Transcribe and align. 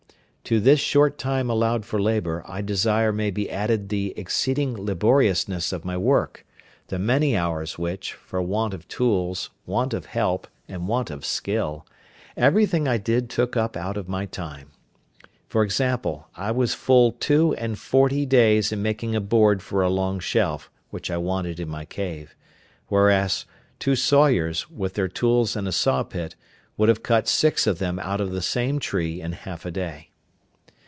To 0.45 0.59
this 0.59 0.81
short 0.81 1.17
time 1.17 1.49
allowed 1.49 1.85
for 1.85 2.01
labour 2.01 2.43
I 2.45 2.59
desire 2.61 3.13
may 3.13 3.31
be 3.31 3.49
added 3.49 3.87
the 3.87 4.13
exceeding 4.17 4.73
laboriousness 4.75 5.71
of 5.71 5.85
my 5.85 5.95
work; 5.95 6.45
the 6.87 6.99
many 6.99 7.37
hours 7.37 7.79
which, 7.79 8.11
for 8.11 8.41
want 8.41 8.73
of 8.73 8.85
tools, 8.89 9.49
want 9.65 9.93
of 9.93 10.07
help, 10.07 10.49
and 10.67 10.89
want 10.89 11.09
of 11.09 11.23
skill, 11.23 11.87
everything 12.35 12.85
I 12.85 12.97
did 12.97 13.29
took 13.29 13.55
up 13.55 13.77
out 13.77 13.95
of 13.95 14.09
my 14.09 14.25
time. 14.25 14.71
For 15.47 15.63
example, 15.63 16.27
I 16.35 16.51
was 16.51 16.73
full 16.73 17.13
two 17.13 17.53
and 17.55 17.79
forty 17.79 18.25
days 18.25 18.73
in 18.73 18.81
making 18.81 19.15
a 19.15 19.21
board 19.21 19.61
for 19.61 19.81
a 19.81 19.89
long 19.89 20.19
shelf, 20.19 20.69
which 20.89 21.09
I 21.09 21.15
wanted 21.15 21.61
in 21.61 21.69
my 21.69 21.85
cave; 21.85 22.35
whereas, 22.89 23.45
two 23.79 23.95
sawyers, 23.95 24.69
with 24.69 24.95
their 24.95 25.07
tools 25.07 25.55
and 25.55 25.65
a 25.65 25.71
saw 25.71 26.03
pit, 26.03 26.35
would 26.75 26.89
have 26.89 27.03
cut 27.03 27.29
six 27.29 27.65
of 27.65 27.79
them 27.79 27.99
out 27.99 28.19
of 28.19 28.31
the 28.33 28.41
same 28.41 28.79
tree 28.79 29.21
in 29.21 29.31
half 29.31 29.65
a 29.65 29.71
day. 29.71 30.09